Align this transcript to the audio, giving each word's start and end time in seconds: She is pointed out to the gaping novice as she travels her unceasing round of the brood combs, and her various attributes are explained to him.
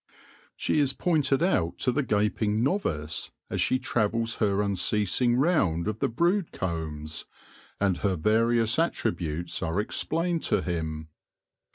She 0.55 0.79
is 0.79 0.93
pointed 0.93 1.43
out 1.43 1.77
to 1.77 1.91
the 1.91 2.01
gaping 2.01 2.63
novice 2.63 3.29
as 3.51 3.61
she 3.61 3.77
travels 3.77 4.37
her 4.37 4.59
unceasing 4.63 5.35
round 5.35 5.87
of 5.87 5.99
the 5.99 6.07
brood 6.09 6.51
combs, 6.51 7.25
and 7.79 7.97
her 7.97 8.15
various 8.15 8.79
attributes 8.79 9.61
are 9.61 9.79
explained 9.79 10.41
to 10.45 10.63
him. 10.63 11.09